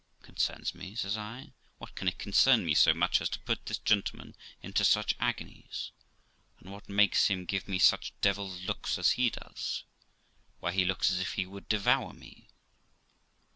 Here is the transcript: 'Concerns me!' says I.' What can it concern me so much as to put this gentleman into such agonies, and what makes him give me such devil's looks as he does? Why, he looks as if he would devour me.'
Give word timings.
'Concerns 0.23 0.73
me!' 0.73 0.95
says 0.95 1.15
I.' 1.15 1.53
What 1.77 1.93
can 1.93 2.07
it 2.07 2.17
concern 2.17 2.65
me 2.65 2.73
so 2.73 2.91
much 2.91 3.21
as 3.21 3.29
to 3.29 3.39
put 3.41 3.63
this 3.67 3.77
gentleman 3.77 4.35
into 4.59 4.83
such 4.83 5.13
agonies, 5.19 5.91
and 6.59 6.71
what 6.71 6.89
makes 6.89 7.27
him 7.27 7.45
give 7.45 7.67
me 7.67 7.77
such 7.77 8.11
devil's 8.19 8.63
looks 8.63 8.97
as 8.97 9.11
he 9.11 9.29
does? 9.29 9.83
Why, 10.59 10.71
he 10.71 10.85
looks 10.85 11.11
as 11.11 11.19
if 11.19 11.33
he 11.33 11.45
would 11.45 11.69
devour 11.69 12.13
me.' 12.13 12.49